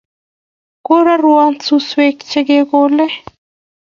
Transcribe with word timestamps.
Korarwo 0.85 1.35
suswek 1.65 2.17
che 2.29 2.39
kekole 2.47 3.05